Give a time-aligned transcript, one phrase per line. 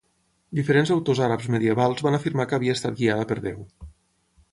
[0.59, 3.61] Diferents autors àrabs medievals van afirmar que havia estat guiada per Déu.